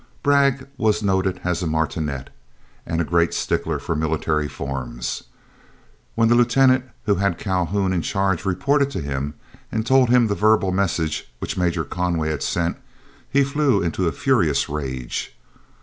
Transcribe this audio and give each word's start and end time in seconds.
Bragg 0.23 0.65
was 0.77 1.03
noted 1.03 1.41
as 1.43 1.61
a 1.61 1.67
martinet 1.67 2.31
and 2.87 2.99
a 2.99 3.03
great 3.05 3.35
stickler 3.35 3.77
for 3.77 3.95
military 3.95 4.47
forms. 4.47 5.25
When 6.15 6.27
the 6.27 6.33
lieutenant 6.33 6.85
who 7.05 7.13
had 7.17 7.37
Calhoun 7.37 7.93
in 7.93 8.01
charge 8.01 8.43
reported 8.43 8.89
to 8.89 9.01
him, 9.01 9.35
and 9.71 9.85
told 9.85 10.09
him 10.09 10.25
the 10.25 10.33
verbal 10.33 10.71
message 10.71 11.29
which 11.37 11.55
Major 11.55 11.83
Conway 11.83 12.31
had 12.31 12.41
sent, 12.41 12.77
he 13.29 13.43
flew 13.43 13.83
into 13.83 14.07
a 14.07 14.11
furious 14.11 14.67
rage. 14.67 15.37